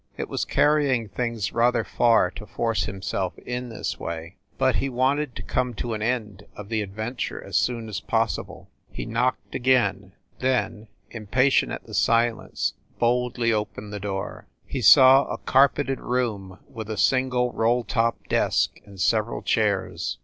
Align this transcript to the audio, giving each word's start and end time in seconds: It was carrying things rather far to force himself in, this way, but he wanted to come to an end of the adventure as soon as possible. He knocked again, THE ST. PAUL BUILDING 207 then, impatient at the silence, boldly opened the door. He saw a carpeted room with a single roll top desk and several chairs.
It 0.17 0.27
was 0.29 0.45
carrying 0.45 1.09
things 1.09 1.53
rather 1.53 1.83
far 1.83 2.31
to 2.31 2.47
force 2.47 2.85
himself 2.85 3.37
in, 3.37 3.69
this 3.69 3.99
way, 3.99 4.37
but 4.57 4.77
he 4.77 4.89
wanted 4.89 5.35
to 5.35 5.43
come 5.43 5.75
to 5.75 5.93
an 5.93 6.01
end 6.01 6.47
of 6.55 6.69
the 6.69 6.81
adventure 6.81 7.39
as 7.43 7.55
soon 7.55 7.87
as 7.87 7.99
possible. 7.99 8.67
He 8.91 9.05
knocked 9.05 9.53
again, 9.53 10.13
THE 10.39 10.41
ST. 10.41 10.41
PAUL 10.41 10.41
BUILDING 10.79 10.87
207 11.11 11.19
then, 11.19 11.21
impatient 11.21 11.71
at 11.71 11.83
the 11.83 11.93
silence, 11.93 12.73
boldly 12.97 13.53
opened 13.53 13.93
the 13.93 13.99
door. 13.99 14.47
He 14.65 14.81
saw 14.81 15.25
a 15.25 15.37
carpeted 15.37 15.99
room 15.99 16.57
with 16.67 16.89
a 16.89 16.97
single 16.97 17.51
roll 17.53 17.83
top 17.83 18.27
desk 18.27 18.79
and 18.83 18.99
several 18.99 19.43
chairs. 19.43 20.17